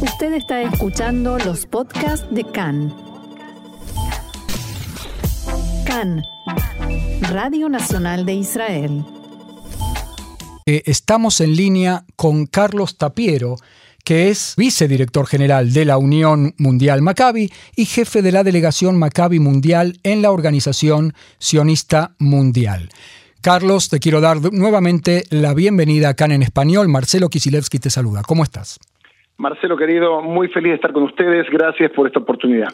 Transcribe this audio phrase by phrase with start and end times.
[0.00, 2.94] Usted está escuchando los podcasts de CAN.
[5.86, 6.22] CAN,
[7.30, 9.04] Radio Nacional de Israel.
[10.66, 13.56] Eh, estamos en línea con Carlos Tapiero,
[14.04, 19.40] que es vicedirector general de la Unión Mundial Maccabi y jefe de la delegación Maccabi
[19.40, 22.90] Mundial en la Organización Sionista Mundial.
[23.40, 26.88] Carlos, te quiero dar nuevamente la bienvenida acá en español.
[26.88, 28.22] Marcelo Kisilevsky te saluda.
[28.26, 28.78] ¿Cómo estás?
[29.38, 31.46] Marcelo, querido, muy feliz de estar con ustedes.
[31.50, 32.68] Gracias por esta oportunidad.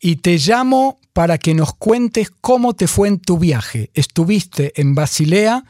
[0.00, 3.90] Y te llamo para que nos cuentes cómo te fue en tu viaje.
[3.94, 5.62] Estuviste en Basilea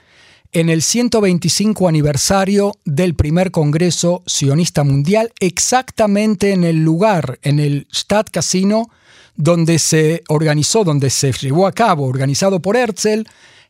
[0.53, 7.87] en el 125 aniversario del primer Congreso Sionista Mundial, exactamente en el lugar, en el
[7.93, 8.89] Stadtcasino,
[9.37, 13.25] donde se organizó, donde se llevó a cabo, organizado por Herzl,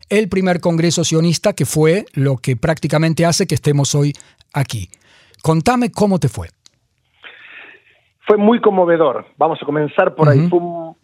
[0.09, 4.15] el primer Congreso Sionista, que fue lo que prácticamente hace que estemos hoy
[4.53, 4.89] aquí.
[5.43, 6.49] Contame cómo te fue.
[8.31, 9.27] Fue muy conmovedor.
[9.37, 10.49] Vamos a comenzar por ahí.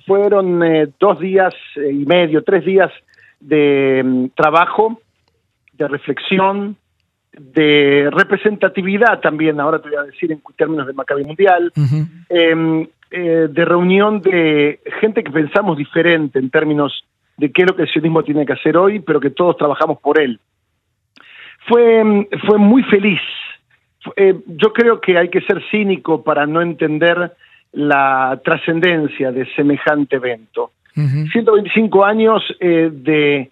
[0.07, 2.93] fueron eh, dos días eh, y medio, tres días
[3.41, 5.01] de mm, trabajo
[5.73, 6.77] de reflexión,
[7.33, 11.73] de representatividad también, ahora te voy a decir en términos de Maccabi Mundial,
[12.29, 17.05] em, eh, de reunión de gente que pensamos diferente en términos
[17.39, 19.99] de qué es lo que el sionismo tiene que hacer hoy, pero que todos trabajamos
[19.99, 20.39] por él.
[21.67, 23.21] Fue, em, fue muy feliz.
[24.17, 27.33] Eh, yo creo que hay que ser cínico para no entender
[27.73, 30.71] la trascendencia de semejante evento.
[30.95, 33.51] 125 años eh, de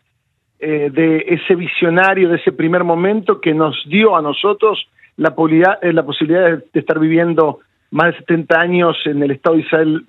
[0.67, 4.89] eh, de ese visionario, de ese primer momento que nos dio a nosotros
[5.19, 5.35] la,
[5.83, 7.59] la posibilidad de, estar viviendo
[7.91, 10.05] más de 70 años en el Estado de Israel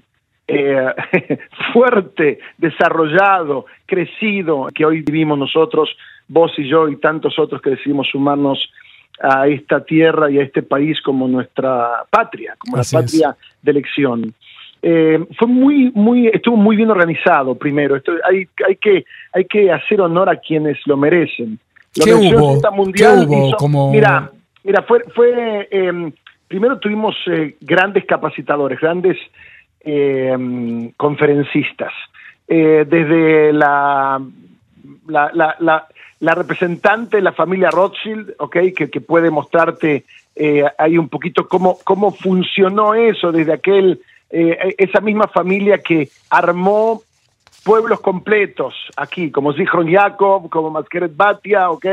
[0.47, 0.93] eh,
[1.73, 5.89] fuerte, desarrollado, crecido, que hoy vivimos nosotros,
[6.29, 8.71] vos y yo y tantos otros que decidimos sumarnos
[9.21, 14.33] a esta tierra y a este país como nuestra patria, como la patria de elección.
[14.81, 17.95] Eh, fue muy, muy, estuvo muy bien organizado primero.
[17.95, 21.57] Esto, hay, hay, que, hay que hacer honor a quienes lo merecen.
[21.93, 22.59] ¿Qué hubo?
[22.71, 23.27] Mundial
[23.57, 23.91] como...
[23.91, 24.31] Mira,
[24.63, 26.11] mira, fue, fue em,
[26.47, 29.17] primero tuvimos eh, grandes capacitadores, grandes
[29.79, 31.93] em, conferencistas.
[32.47, 34.21] Eh, desde la
[35.07, 35.87] la, la,
[36.19, 40.05] la, representante de la familia Rothschild, okay, que, que puede mostrarte
[40.77, 44.01] ahí un poquito cómo, cómo funcionó eso desde aquel
[44.37, 47.01] eh, esa misma familia que armó
[47.63, 51.85] pueblos completos aquí, como Zichron Jacob, como Maskeret Batia, ¿ok?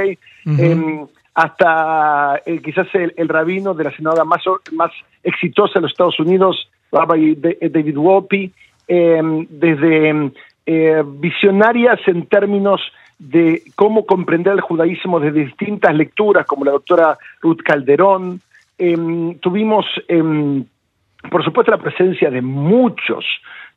[0.46, 4.42] Em, hasta eh, quizás el, rabino de la senadora más,
[4.72, 4.90] más
[5.22, 8.52] exitosa de los Estados Unidos, Rabbi David Wopi,
[8.88, 10.32] em, desde em,
[10.66, 12.80] eh, visionarias en términos
[13.18, 18.40] de cómo comprender el judaísmo desde distintas lecturas, como la doctora Ruth Calderón.
[19.40, 19.86] tuvimos
[21.30, 23.24] por supuesto, la presencia de muchos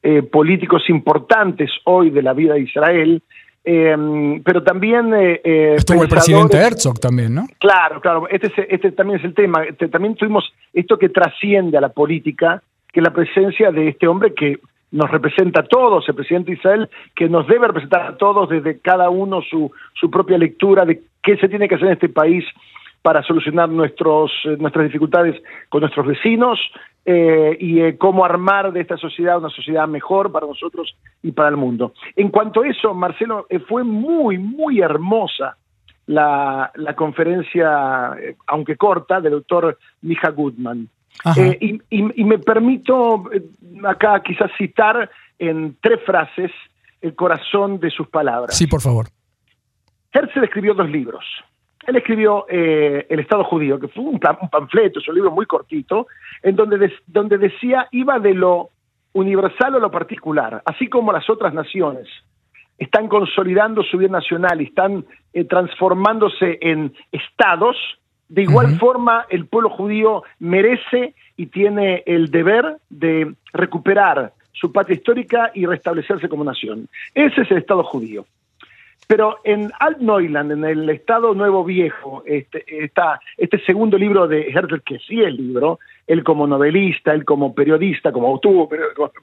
[0.01, 3.21] eh, políticos importantes hoy de la vida de Israel,
[3.63, 5.13] eh, pero también...
[5.13, 7.47] Eh, Estuvo el presidente Herzog también, ¿no?
[7.59, 9.63] Claro, claro, este, este también es el tema.
[9.63, 14.07] Este, también tuvimos esto que trasciende a la política, que es la presencia de este
[14.07, 14.59] hombre que
[14.95, 18.79] nos representa a todos, el presidente de Israel, que nos debe representar a todos desde
[18.79, 22.45] cada uno su, su propia lectura de qué se tiene que hacer en este país
[23.01, 25.35] para solucionar nuestros, nuestras dificultades
[25.69, 26.59] con nuestros vecinos,
[27.07, 31.49] eh, y eh, cómo armar de esta sociedad una sociedad mejor para nosotros y para
[31.49, 31.93] el mundo.
[32.15, 35.55] En cuanto a eso, Marcelo, eh, fue muy, muy hermosa
[36.07, 38.15] la, la conferencia,
[38.47, 40.89] aunque corta, del doctor Mija Goodman.
[41.59, 43.23] Y, y, me permito
[43.83, 45.09] acá quizás citar
[45.39, 46.51] en tres frases
[47.01, 48.55] el corazón de sus palabras.
[48.55, 49.07] Sí, por favor.
[50.11, 51.25] Herzl escribió dos libros.
[51.85, 56.07] Él escribió eh, El Estado Judío, que fue un, panfleto, es un libro muy cortito,
[56.41, 58.69] en donde, donde decía iba de lo
[59.13, 62.07] universal a lo particular, así como las otras naciones
[62.77, 67.77] están consolidando su bien nacional y están eh, transformándose en estados,
[68.29, 74.95] de igual forma el pueblo judío merece y tiene el deber de recuperar su patria
[74.95, 76.87] histórica y restablecerse como nación.
[77.13, 78.25] Ese es el Estado judío.
[79.07, 84.81] Pero en Alt-Neuland, en el Estado Nuevo Viejo, este, está este segundo libro de Herzl,
[84.81, 88.67] que sí es libro, él como novelista, él como periodista, como como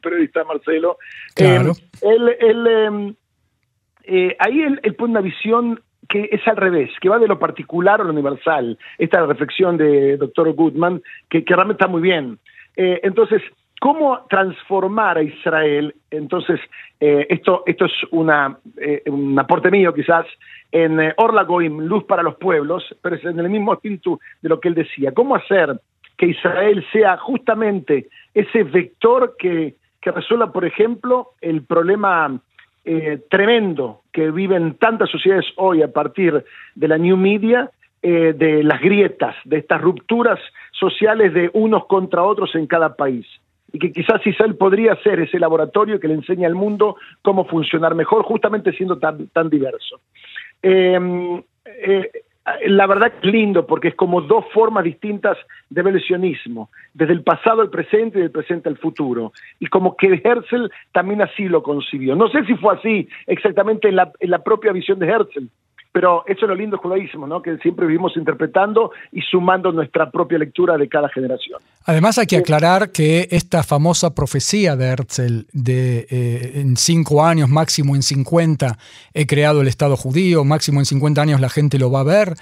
[0.01, 0.99] periodista Marcelo,
[1.35, 1.73] claro.
[2.01, 3.15] Eh, él, em,
[4.05, 8.01] eh, ahí él, pone una visión que es al revés, que va de lo particular
[8.01, 8.79] a lo universal.
[8.99, 12.39] Esta reflexión de doctor Goodman, que, que realmente está muy bien.
[12.77, 13.43] Eh, entonces,
[13.83, 15.93] ¿Cómo transformar a Israel?
[16.09, 16.61] Entonces,
[17.01, 20.25] eh, esto, esto es una, eh, un aporte mío quizás,
[20.71, 24.49] en eh, Orla Goim, Luz para los Pueblos, pero es en el mismo espíritu de
[24.49, 25.11] lo que él decía.
[25.11, 25.81] ¿Cómo hacer
[26.17, 32.41] que Israel sea justamente ese vector que, que resuelva, por ejemplo, el problema
[32.85, 36.45] eh, tremendo que viven tantas sociedades hoy a partir
[36.75, 37.71] de la New Media,
[38.03, 40.41] eh, de las grietas, de estas rupturas
[40.73, 43.27] sociales de unos contra otros en cada país.
[43.73, 47.95] Y que quizás Israel podría ser ese laboratorio que le enseña al mundo cómo funcionar
[47.95, 50.01] mejor, justamente siendo tan, tan diverso.
[50.63, 52.11] Eh,
[52.67, 55.39] la verdad es lindo porque es como dos formas distintas
[55.71, 55.95] de ver
[56.95, 59.33] desde el pasado al presente y del presente al futuro.
[59.61, 62.17] Y como que Herzl también así lo concibió.
[62.17, 65.49] No sé si fue así exactamente en la, en la propia visión de Herzl,
[65.93, 67.43] pero eso es lo lindo del judaísmo, ¿no?
[67.43, 71.61] que siempre vivimos interpretando y sumando nuestra propia lectura de cada generación.
[71.85, 77.51] Además hay que aclarar que esta famosa profecía de Herzl de eh, en cinco años,
[77.51, 78.79] máximo en 50,
[79.13, 82.35] he creado el Estado judío, máximo en 50 años la gente lo va a ver,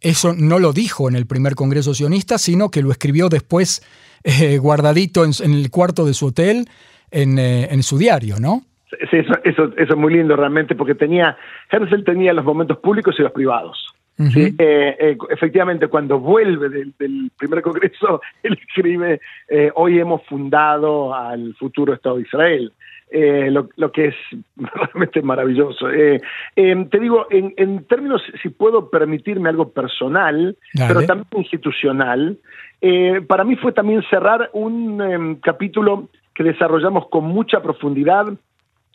[0.00, 3.82] eso no lo dijo en el primer Congreso sionista, sino que lo escribió después
[4.22, 6.68] eh, guardadito en, el cuarto de su hotel
[7.10, 8.62] en, eh, en su diario, ¿no?
[9.10, 11.36] Sí, eso, eso, es muy lindo realmente, porque tenía,
[11.70, 13.94] Herzl tenía los momentos públicos y los privados.
[14.32, 16.92] sí, eh, eh, efectivamente, cuando vuelve del,
[17.36, 22.72] primer congreso, él escribe, eh, hoy hemos fundado al futuro Estado de Israel.
[23.16, 24.14] Lo, lo, que es
[24.56, 25.86] realmente maravilloso.
[25.88, 32.36] te digo, en, en, términos, si puedo permitirme algo personal, pero también institucional,
[33.28, 38.26] para mí fue también cerrar un em, capítulo que desarrollamos con mucha profundidad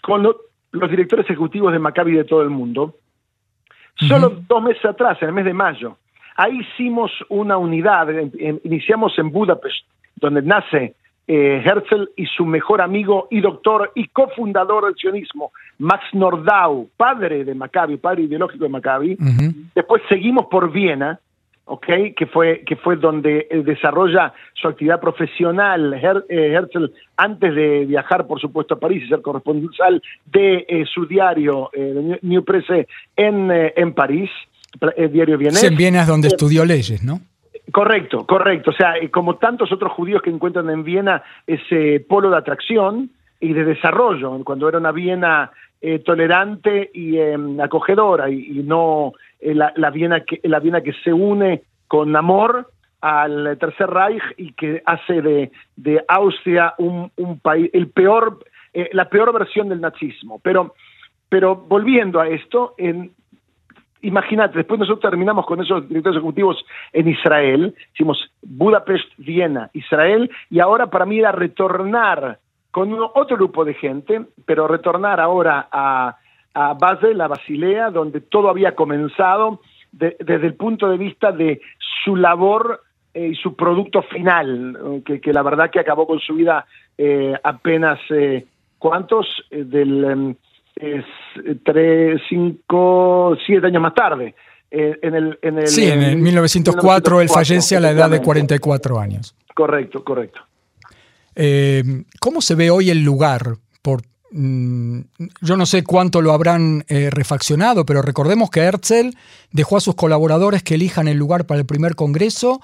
[0.01, 2.95] con los directores ejecutivos de Maccabi de todo el mundo.
[3.95, 5.97] Solo dos meses atrás, en el mes de mayo,
[6.37, 8.07] ahí hicimos una unidad,
[8.63, 9.85] iniciamos en Budapest,
[10.15, 10.95] donde nace
[11.27, 17.43] eh, Herzl y su mejor amigo y doctor y cofundador del sionismo, Max Nordau, padre
[17.43, 19.17] de Maccabi, padre ideológico de Maccabi.
[19.75, 21.19] Después seguimos por Viena,
[21.69, 28.25] okay, que fue que fue donde desarrolla su actividad profesional eh, Herzl antes de viajar
[28.27, 33.51] por supuesto a París y ser corresponsal de eh, su diario eh, New Presse en,
[33.51, 34.29] en París
[34.95, 35.63] el diario vienés.
[35.63, 37.21] En Viena es donde estudió leyes no
[37.71, 38.71] correcto correcto.
[38.71, 43.53] O sea como tantos otros judíos que encuentran en Viena ese polo de atracción y
[43.53, 45.51] de desarrollo cuando era una Viena
[46.03, 51.13] tolerante y em, acogedora y no eh, la, la, Viena que, la Viena que se
[51.13, 52.69] une con amor
[53.01, 58.39] al Tercer Reich y que hace de, de Austria un, un, país, el peor,
[58.73, 60.39] eh, la peor versión del nazismo.
[60.43, 60.75] Pero,
[61.29, 63.11] pero volviendo a esto, en,
[64.01, 70.59] imagínate, después nosotros terminamos con esos directores ejecutivos en Israel, hicimos Budapest, Viena, Israel, y
[70.59, 72.39] ahora para mí era retornar
[72.79, 76.15] con otro grupo de gente, pero retornar ahora a,
[76.53, 79.59] a Basel, a Basilea, donde todo había comenzado
[79.91, 81.59] desde el punto de vista de
[82.05, 82.81] su labor
[83.13, 86.65] eh, y su producto final, que, la verdad que acabó con su vida
[86.97, 88.45] eh, apenas, eh,
[88.77, 89.27] ¿cuántos?
[89.51, 90.35] del em,
[91.65, 94.35] tres, cinco, siete años más tarde.
[94.71, 98.97] en el, en el, sí, en el 1904, él fallece a la edad de 44
[98.97, 99.35] años.
[99.53, 100.39] Correcto, correcto.
[102.19, 104.01] ¿Cómo se ve hoy el lugar por
[104.31, 104.99] Mm,
[105.41, 109.09] yo no sé cuánto lo habrán eh, refaccionado, pero recordemos que Herzl
[109.51, 112.61] dejó a sus colaboradores que elijan el lugar para el primer congreso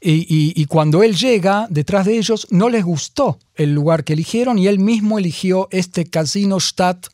[0.00, 4.68] y, cuando él llega detrás de ellos no les gustó el lugar que eligieron y
[4.68, 7.08] él mismo eligió este Casino Stadt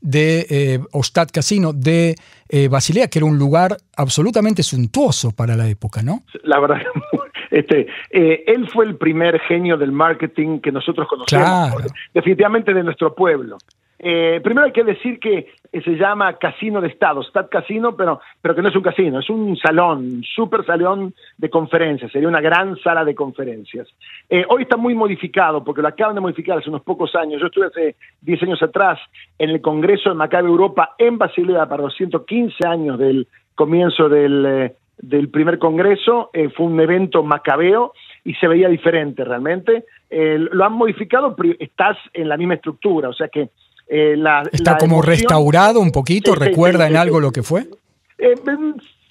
[0.00, 2.14] de eh, o Casino de
[2.48, 6.22] eh, Basilea, que era un lugar absolutamente suntuoso para la época, ¿no?
[6.44, 6.76] La verdad,
[7.50, 13.14] este, eh, él fue el primer genio del marketing que nosotros conocemos, definitivamente de nuestro
[13.14, 13.58] pueblo.
[14.00, 18.54] Eh, primero hay que decir que se llama Casino de Estado, Stad Casino, pero, pero
[18.54, 22.40] que no es un casino, es un salón, un super salón de conferencias, sería una
[22.40, 23.88] gran sala de conferencias.
[24.30, 27.40] Eh, hoy está muy modificado, porque lo acaban de modificar hace unos pocos años.
[27.40, 29.00] Yo estuve hace 10 años atrás
[29.38, 33.26] en el Congreso de Maccabi Europa en Basilea para los 115 años del
[33.56, 37.92] comienzo del, del primer congreso, eh, fue un evento macabeo
[38.24, 39.84] y se veía diferente realmente.
[40.10, 43.50] Eh, lo han modificado, pero estás en la misma estructura, o sea que
[43.88, 44.42] eh, la...
[44.52, 47.66] Está como restaurado un poquito, ¿recuerda en algo lo que fue?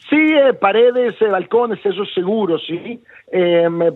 [0.10, 3.02] sí, paredes, balcones, eso seguro, sí.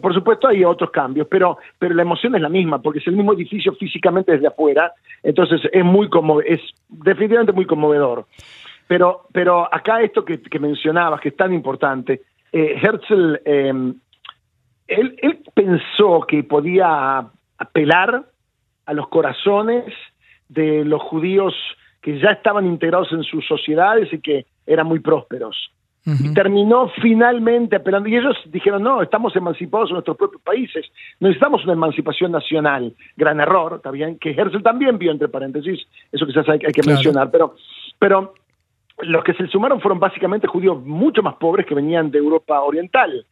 [0.01, 3.15] por supuesto hay otros cambios, pero, pero la emoción es la misma, porque es el
[3.15, 8.25] mismo edificio físicamente desde afuera, entonces es muy como, es definitivamente muy conmovedor.
[8.88, 12.22] Pero, pero acá esto que, mencionabas, que es tan importante,
[12.52, 13.96] eh, Herzl, em,
[14.88, 17.26] él, él pensó que podía
[17.58, 18.26] apelar
[18.86, 19.86] a los corazones
[20.50, 21.54] de los judíos
[22.02, 25.72] que ya estaban integrados en sus sociedades y que eran muy prósperos.
[26.04, 28.10] Y terminó finalmente apelando.
[28.10, 30.88] Y ellos dijeron, no, estamos emancipados en nuestros propios países.
[31.20, 32.96] Necesitamos una emancipación nacional.
[33.16, 35.80] Gran error, está bien, que Herzl también vio, entre paréntesis,
[36.12, 37.30] eso quizás hay, hay que mencionar.
[37.30, 37.56] Pero,
[38.00, 38.34] pero
[39.03, 43.25] los que se sumaron fueron básicamente judíos mucho más pobres que venían de Europa Oriental.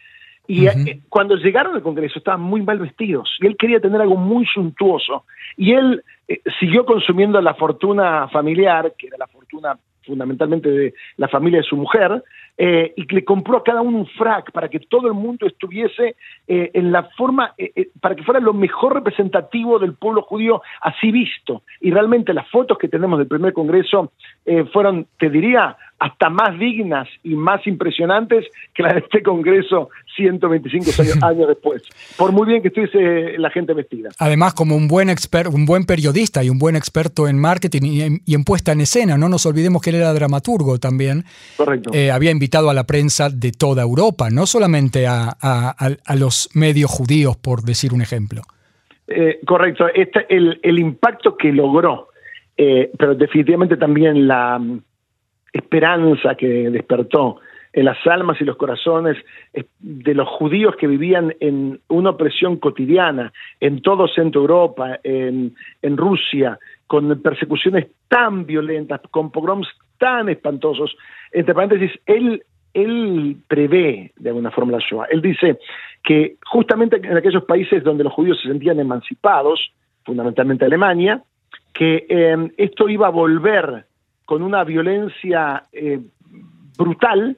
[0.48, 4.16] Y eh, cuando llegaron al Congreso estaban muy mal vestidos y él quería tener algo
[4.16, 5.26] muy suntuoso.
[5.56, 11.28] Y él eh, siguió consumiendo la fortuna familiar, que era la fortuna fundamentalmente de la
[11.28, 12.24] familia de su mujer,
[12.58, 16.18] eh, y le compró a cada uno un frac para que todo el mundo estuviese
[16.46, 21.10] eh, en la forma, eh, para que fuera lo mejor representativo del pueblo judío así
[21.10, 21.64] visto.
[21.80, 24.12] Y realmente las fotos que tenemos del primer congreso
[24.74, 30.92] fueron, te diría, hasta más dignas y más impresionantes que las de este Congreso 125
[31.26, 31.84] años, después,
[32.18, 34.10] por muy bien que estuviese la gente vestida.
[34.18, 38.34] Además, como un buen experto, un buen periodista y un buen experto en marketing y
[38.34, 41.26] en, puesta en escena, no nos olvidemos que él era dramaturgo también.
[41.58, 41.92] Correcto.
[42.12, 45.36] Había invitado a la prensa de toda Europa, no solamente a,
[46.18, 48.42] los medios judíos, por decir un ejemplo.
[49.08, 49.88] Eh, correcto.
[49.94, 52.10] Este, el, impacto que logró,
[52.58, 54.62] eh, pero definitivamente también la
[55.54, 57.40] esperanza que despertó
[57.74, 59.18] en las almas y los corazones
[59.54, 65.54] eh, de los judíos que vivían en una opresión cotidiana en todo Centro Europa, en,
[65.84, 70.96] Rusia, con persecuciones tan violentas, con pogroms tan espantosos.
[71.32, 72.44] Entre paréntesis, él,
[72.74, 75.08] él prevé de alguna forma la Shoah.
[75.10, 75.60] Él dice
[76.04, 79.72] que justamente en aquellos países donde los judíos se sentían emancipados,
[80.04, 81.22] fundamentalmente Alemania,
[81.74, 83.86] que eh, esto iba a volver
[84.26, 86.00] con una violencia eh,
[86.78, 87.36] brutal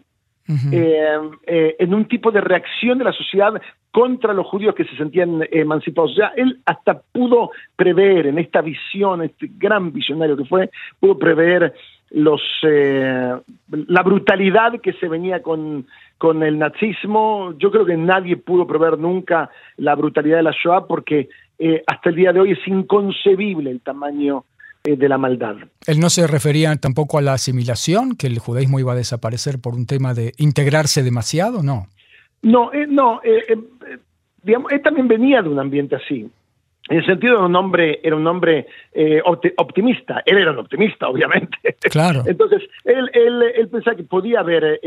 [0.72, 1.18] eh,
[1.48, 3.54] eh, en un tipo de reacción de la sociedad
[3.92, 6.12] contra los judíos que se sentían emancipados.
[6.12, 10.70] O sea, él hasta pudo prever en esta visión, este gran visionario que fue,
[11.00, 11.74] pudo prever
[12.12, 15.86] los la brutalidad que se venía con,
[16.18, 17.54] con el nazismo.
[17.58, 21.30] Yo creo que nadie pudo prever nunca la brutalidad de la Shoah porque
[21.88, 24.46] hasta el día de hoy es inconcebible el tamaño
[24.84, 25.58] eh, de la maldad.
[25.86, 29.76] Él no se refería tampoco a la asimilación, que el judaísmo iba a desaparecer por
[29.76, 31.86] un tema de integrarse demasiado, ¿no?
[32.42, 33.60] No, eh, no, eh,
[34.44, 36.30] digamos, él también venía de un ambiente así.
[36.90, 38.68] En el sentido de un hombre, era un hombre
[39.58, 40.24] optimista.
[40.26, 41.58] Él era un optimista, obviamente.
[41.90, 42.24] Claro.
[42.26, 44.80] Entonces, él, él, él pensaba que podía haber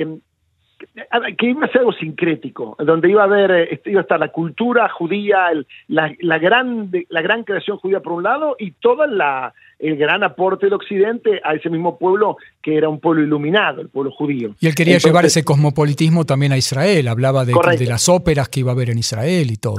[1.38, 4.28] que iba a ser algo sincrético, donde iba a haber, este, iba a estar la
[4.28, 5.48] cultura judía,
[5.88, 10.22] la, la, gran, la gran creación judía por un lado y todo la, el gran
[10.22, 14.54] aporte del Occidente a ese mismo pueblo que era un pueblo iluminado, el pueblo judío.
[14.60, 18.60] Y él quería llevar ese cosmopolitismo también a Israel, hablaba de, de, las óperas que
[18.60, 19.76] iba a haber en Israel y todo.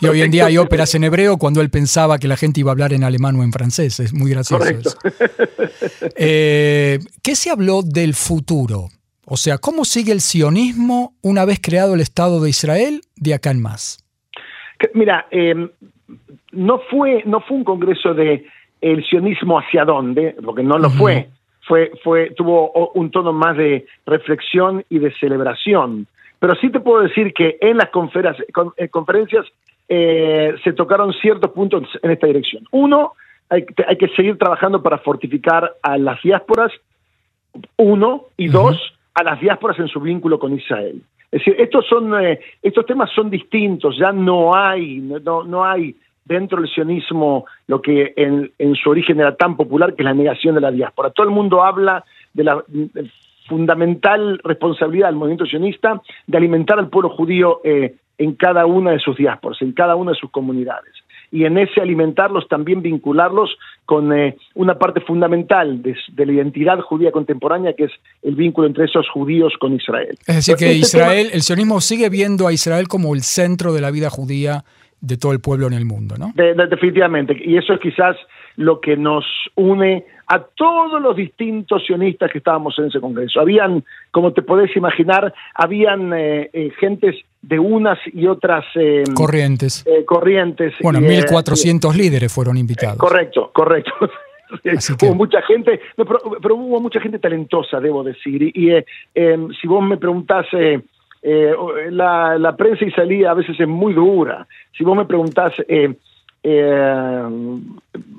[0.00, 2.70] y hoy en día hay óperas en hebreo cuando él pensaba que la gente iba
[2.70, 4.96] a hablar en alemán o en francés, es muy gracioso eso.
[6.16, 8.88] Eh, ¿Qué se habló del futuro?
[9.26, 13.50] O sea, ¿cómo sigue el sionismo una vez creado el Estado de Israel de acá
[13.50, 14.04] en más?
[14.92, 15.70] Mira, em,
[16.52, 18.46] no, fue, no fue un congreso de
[18.80, 21.28] el sionismo hacia dónde, porque no lo fue.
[21.66, 26.06] Fue, fue, tuvo un tono más de reflexión y de celebración.
[26.38, 27.88] Pero sí te puedo decir que en las
[28.76, 29.46] eh, conferencias
[29.88, 32.64] eh, se tocaron ciertos puntos en esta dirección.
[32.70, 33.12] Uno,
[33.48, 36.70] hay, hay, que seguir trabajando para fortificar a las diásporas,
[37.76, 38.78] uno, y dos,
[39.14, 41.00] a las diásporas en su vínculo con Israel.
[41.30, 45.96] Es decir, estos, son, eh, estos temas son distintos, ya no hay, no, no hay
[46.24, 50.54] dentro del sionismo lo que en, su origen era tan popular, que es la negación
[50.54, 51.10] de la diáspora.
[51.10, 52.64] Todo el mundo habla de la
[53.48, 59.00] fundamental responsabilidad del movimiento sionista de alimentar al pueblo judío eh, en cada una de
[59.00, 61.03] sus diásporas, en cada una de sus comunidades
[61.34, 67.10] y en ese alimentarlos también vincularlos con eh, una parte fundamental de, la identidad judía
[67.10, 67.90] contemporánea, que es
[68.22, 70.16] el vínculo entre esos judíos con Israel.
[70.28, 73.80] Es decir, que este Israel, el sionismo sigue viendo a Israel como el centro de
[73.80, 74.62] la vida judía
[75.00, 76.32] de todo el pueblo en el mundo, ¿no?
[76.36, 78.16] definitivamente, y eso es quizás
[78.54, 79.24] lo que nos
[79.56, 83.40] une a todos los distintos sionistas que estábamos en ese congreso.
[83.40, 87.16] Habían, como te podés imaginar, habían eh, eh, gentes
[87.48, 89.84] de unas y otras eh, corrientes.
[90.06, 90.74] corrientes.
[90.82, 92.98] Bueno, 1.400 líderes fueron invitados.
[92.98, 93.92] correcto, correcto.
[95.02, 98.42] hubo mucha gente, pero, hubo mucha gente talentosa, debo decir.
[98.42, 98.70] Y,
[99.14, 100.46] em, si vos me preguntás,
[101.22, 104.46] la, la, prensa israelí a veces es muy dura.
[104.76, 105.54] Si vos me preguntás,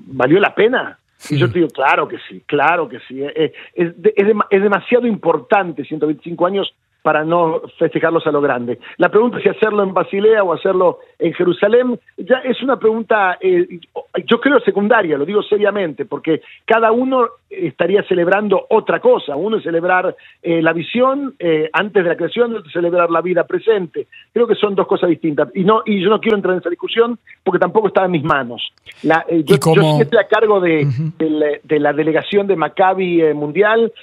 [0.07, 0.99] ¿valió la pena?
[1.29, 3.21] Y yo te digo, claro que sí, claro que sí.
[3.21, 6.73] Eh, eh, es, es, demasiado importante, 125 años,
[7.05, 8.79] para no festejarlos a lo grande.
[8.97, 13.79] La pregunta si hacerlo en Basilea o hacerlo en Jerusalén ya es una pregunta, eh,
[14.25, 19.35] yo creo secundaria, lo digo seriamente, porque cada uno estaría celebrando otra cosa.
[19.35, 23.21] Uno es celebrar eh, la visión eh, antes de la creación, otro es celebrar la
[23.21, 24.07] vida presente.
[24.33, 25.49] Creo que son dos cosas distintas.
[25.53, 28.23] Y no y yo no quiero entrar en esa discusión porque tampoco está en mis
[28.23, 28.73] manos.
[29.03, 30.87] La, yo, estoy a cargo de,
[31.19, 33.93] de, la, delegación de Maccabi Mundial,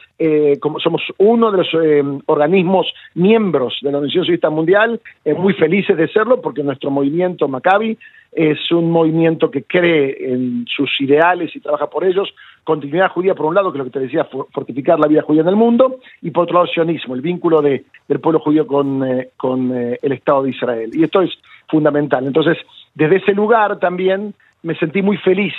[0.60, 5.96] como somos uno de los organismos miembros de la Organización Sionista Mundial, eh, muy felices
[5.96, 7.98] de serlo porque nuestro movimiento Maccabi
[8.32, 12.32] es un movimiento que cree en sus ideales y trabaja por ellos.
[12.64, 15.42] Continuidad judía, por un lado, que es lo que te decía, fortificar la vida judía
[15.42, 19.04] en el mundo, y por otro lado, sionismo, el vínculo de, del pueblo judío con,
[19.04, 20.90] eh, con eh, el Estado de Israel.
[20.94, 21.30] Y esto es
[21.68, 22.26] fundamental.
[22.26, 22.56] Entonces,
[22.94, 25.52] desde ese lugar también me sentí muy feliz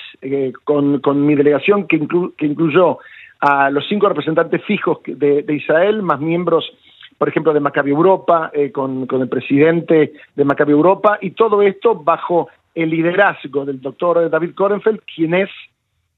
[0.63, 1.99] con, con, mi delegación, que,
[2.37, 2.99] que incluyó
[3.41, 6.65] a los cinco representantes fijos de, de Israel, más miembros
[7.23, 11.95] por ejemplo, de Maccabi Europa, eh, con, el presidente de Maccabi Europa, y todo esto
[11.95, 15.49] bajo el liderazgo del doctor David Korenfeld, quien es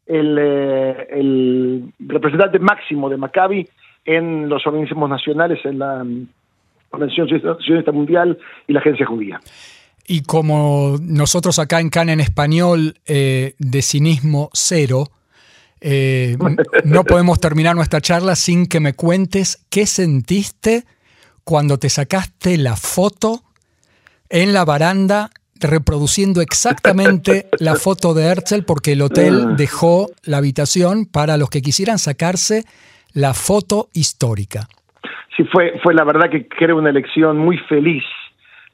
[0.07, 3.69] el, eh, el representante máximo de Maccabi
[4.03, 6.03] en los organismos nacionales, en la
[6.89, 9.39] Organización Sionista Mundial y la Agencia Judía.
[10.07, 15.05] Y como nosotros acá en CAN en español, eh, de cinismo cero,
[16.83, 20.83] no podemos terminar nuestra charla sin que me cuentes qué sentiste
[21.45, 23.41] cuando te sacaste la foto
[24.29, 25.29] en la baranda
[25.61, 29.53] reproduciendo exactamente la foto de Herzl porque el hotel ah.
[29.55, 32.63] dejó la habitación para los que quisieran sacarse
[33.13, 34.67] la foto histórica.
[35.37, 38.03] Sí, fue, fue la verdad que creo una elección muy feliz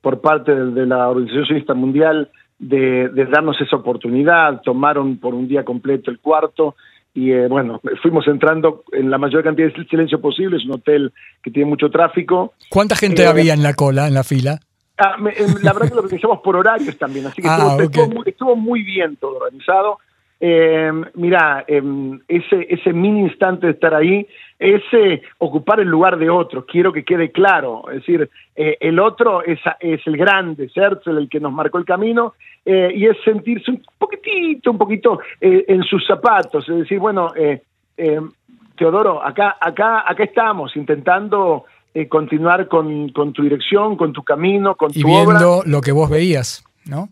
[0.01, 4.61] por parte de, la Organización Sionista Mundial de, de, darnos esa oportunidad.
[4.61, 6.75] Tomaron por un día completo el cuarto
[7.13, 11.11] y eh, bueno, fuimos entrando en la mayor cantidad de silencio posible, es un hotel
[11.43, 12.53] que tiene mucho tráfico.
[12.69, 14.59] ¿Cuánta gente eh, había en la cola, en la fila?
[14.97, 17.77] Ah, em, la verdad que lo organizamos por horarios también, así que ah,
[18.25, 19.97] estuvo, muy, bien todo organizado.
[20.39, 24.25] Eh, mira, em, ese, ese mini instante de estar ahí
[24.57, 24.83] es
[25.39, 29.59] ocupar el lugar de otro, quiero que quede claro, es decir, eh, el otro es,
[29.79, 30.73] es el grande, es
[31.07, 35.65] el que nos marcó el camino, eh, y es sentirse un poquitito, un poquito eh,
[35.67, 37.33] en sus zapatos, es decir, bueno,
[38.75, 41.65] Teodoro, acá, acá, acá estamos intentando
[42.09, 46.63] continuar con, con, tu dirección, con tu camino, con y viendo lo que vos veías,
[46.85, 47.09] ¿no?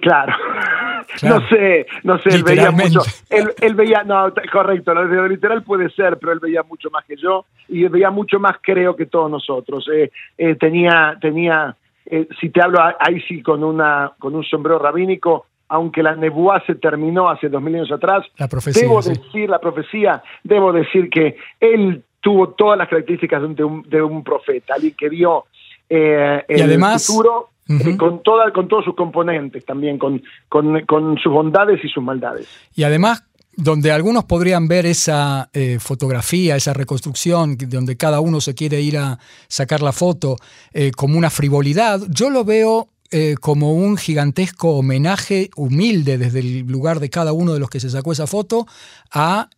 [0.00, 0.32] claro.
[1.22, 3.00] No sé, no sé, él veía mucho.
[3.28, 7.46] Él, veía, no, correcto, lo literal puede ser, pero él veía mucho más que yo
[7.68, 9.88] y veía mucho más, creo, que todos nosotros.
[9.92, 11.76] Eh, eh, tenía, tenía
[12.10, 16.62] eh, si te hablo ahí sí con, una, con un sombrero rabínico, aunque la nebuá
[16.66, 21.08] se terminó hace dos mil años atrás, la profecía, debo decir, la profecía, debo decir
[21.08, 25.44] que él tuvo todas las características de un, de un profeta, alguien que vio
[25.88, 27.50] el y además, futuro
[27.96, 32.48] con, toda, con todos sus componentes también, con, con, sus bondades y sus maldades.
[32.74, 33.24] Y además,
[33.60, 38.98] donde algunos podrían ver esa eh, fotografía, esa reconstrucción, donde cada uno se quiere ir
[38.98, 39.18] a
[39.48, 40.36] sacar la foto
[40.72, 46.66] eh, como una frivolidad, yo lo veo eh, como un gigantesco homenaje humilde desde el
[46.66, 48.66] lugar de cada uno de los que se sacó esa foto
[49.12, 49.48] a,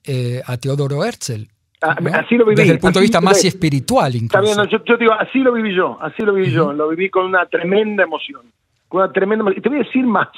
[0.46, 1.46] a Teodoro Herzl.
[1.82, 2.56] Ah, así lo viví.
[2.56, 4.64] Desde el punto de vista más espiritual, incluso.
[4.66, 8.04] yo, digo, así lo viví yo, así lo viví yo, lo viví con una tremenda
[8.04, 8.42] emoción,
[8.92, 10.28] con una tremenda Y te voy a decir más,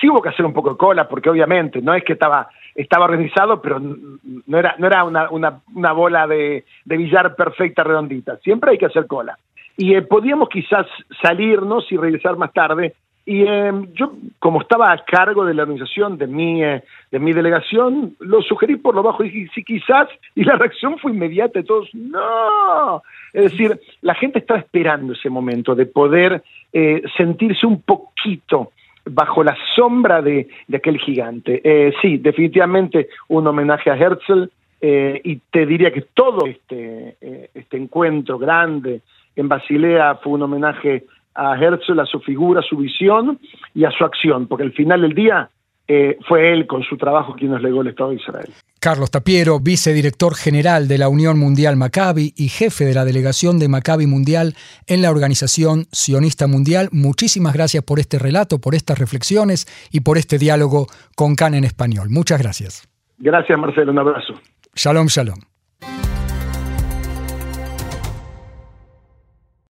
[0.00, 3.04] sí hubo que hacer un poco de cola, porque obviamente no es que estaba, estaba
[3.04, 8.38] organizado, pero no era, no era una, una, una bola de, de, billar perfecta, redondita,
[8.38, 9.38] siempre hay que hacer cola.
[9.76, 10.86] Y eh, podíamos quizás
[11.22, 12.94] salirnos y regresar más tarde,
[13.26, 17.32] y em, yo, como estaba a cargo de la organización de mi, eh, de mi
[17.32, 19.22] delegación, lo sugerí por lo bajo.
[19.22, 21.60] Dije, sí, quizás, y la reacción fue inmediata.
[21.60, 23.02] De todos, no.
[23.32, 28.72] Es decir, la gente estaba esperando ese momento de poder eh, sentirse un poquito
[29.04, 31.60] bajo la sombra de, de aquel gigante.
[31.64, 34.50] Eh, sí, definitivamente un homenaje a Herzl,
[34.82, 37.16] y te diría que todo este,
[37.52, 39.02] este encuentro grande
[39.36, 43.38] en Basilea fue un homenaje a Herzl, a su figura, a su visión
[43.74, 45.50] y a su acción, porque al final del día
[45.92, 48.48] eh, fue él con su trabajo quien nos legó el Estado de Israel.
[48.78, 53.66] Carlos Tapiero, vicedirector general de la Unión Mundial Maccabi y jefe de la delegación de
[53.66, 54.54] Maccabi Mundial
[54.86, 60.16] en la Organización Sionista Mundial, muchísimas gracias por este relato, por estas reflexiones y por
[60.16, 62.08] este diálogo con CAN en español.
[62.08, 62.88] Muchas gracias.
[63.18, 63.90] Gracias, Marcelo.
[63.90, 64.34] Un abrazo.
[64.76, 65.49] Shalom, shalom.